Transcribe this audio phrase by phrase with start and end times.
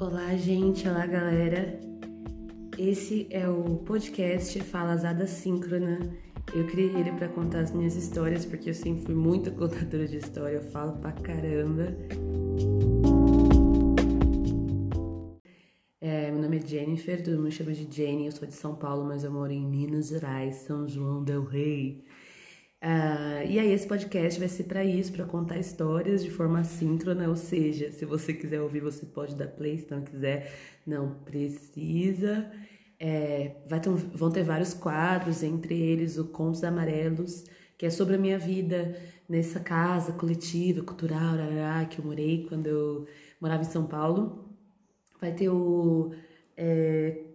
[0.00, 1.76] Olá, gente, olá, galera.
[2.78, 5.98] Esse é o podcast Falazada Síncrona.
[6.54, 10.18] Eu criei ele para contar as minhas histórias, porque eu sempre fui muito contadora de
[10.18, 11.96] história, eu falo pra caramba.
[16.00, 19.04] É, meu nome é Jennifer, todo mundo chama de Jenny, eu sou de São Paulo,
[19.04, 22.04] mas eu moro em Minas Gerais, São João del Rei.
[22.80, 27.28] Uh, e aí esse podcast vai ser para isso, para contar histórias de forma síncrona,
[27.28, 30.52] ou seja, se você quiser ouvir, você pode dar play, se não quiser,
[30.86, 32.50] não precisa.
[33.00, 33.48] É,
[33.80, 37.44] ter, vão ter vários quadros, entre eles o Contos Amarelos,
[37.76, 38.96] que é sobre a minha vida
[39.28, 43.06] nessa casa coletiva, cultural, arará, que eu morei quando eu
[43.40, 44.48] morava em São Paulo.
[45.20, 46.12] Vai ter o
[46.56, 47.27] é,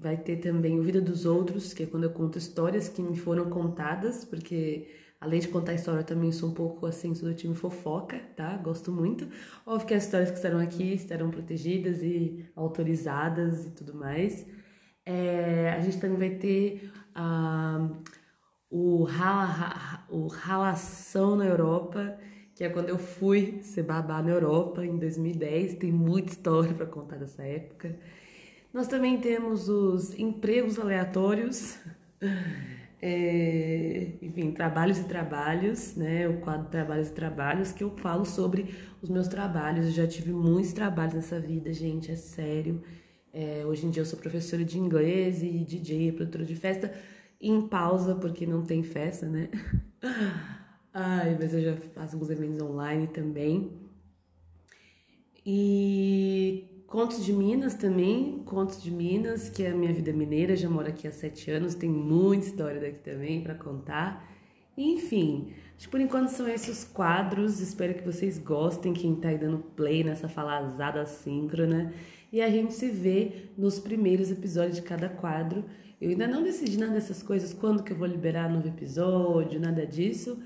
[0.00, 3.16] Vai ter também o Vida dos Outros, que é quando eu conto histórias que me
[3.16, 4.88] foram contadas, porque
[5.20, 8.56] além de contar história, eu também sou um pouco assim, sou do time fofoca, tá?
[8.58, 9.26] Gosto muito.
[9.66, 14.46] Óbvio que as histórias que estarão aqui estarão protegidas e autorizadas e tudo mais.
[15.04, 17.96] É, a gente também vai ter uh,
[18.70, 22.18] o, rala, o Ralação na Europa,
[22.54, 25.74] que é quando eu fui ser babá na Europa em 2010.
[25.76, 27.98] Tem muita história para contar dessa época.
[28.72, 31.78] Nós também temos os empregos aleatórios,
[33.00, 36.28] é, enfim, trabalhos e trabalhos, né?
[36.28, 39.86] O quadro Trabalhos e Trabalhos, que eu falo sobre os meus trabalhos.
[39.86, 42.82] Eu já tive muitos trabalhos nessa vida, gente, é sério.
[43.32, 46.92] É, hoje em dia eu sou professora de inglês e DJ, produtora de festa,
[47.40, 49.48] em pausa, porque não tem festa, né?
[50.92, 53.72] Ai, mas eu já faço alguns eventos online também.
[55.46, 60.68] E Contos de Minas também, Contos de Minas, que é a minha vida mineira, já
[60.68, 64.28] moro aqui há sete anos, tem muita história daqui também para contar.
[64.76, 69.38] Enfim, acho que por enquanto são esses quadros, espero que vocês gostem, quem tá aí
[69.38, 71.92] dando play nessa falazada síncrona.
[72.32, 75.64] E a gente se vê nos primeiros episódios de cada quadro.
[76.00, 79.86] Eu ainda não decidi nada dessas coisas, quando que eu vou liberar novo episódio, nada
[79.86, 80.36] disso.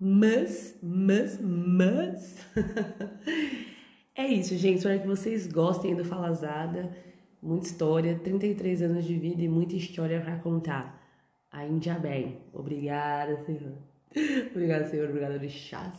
[0.00, 2.38] Mas, mas, mas...
[4.14, 4.78] É isso, gente.
[4.78, 6.94] Espero que vocês gostem do Falazada.
[7.42, 11.02] Muita história, 33 anos de vida e muita história para contar.
[11.50, 12.38] Ainda bem.
[12.52, 13.72] Obrigada, Senhor.
[14.52, 15.08] Obrigada, Senhor.
[15.08, 15.98] Obrigada, Orixás.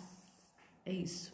[0.85, 1.33] É isso.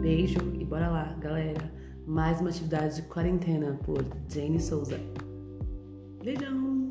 [0.00, 1.72] Beijo e bora lá, galera.
[2.06, 5.00] Mais uma atividade de quarentena por Jane Souza.
[6.22, 6.83] Beijão!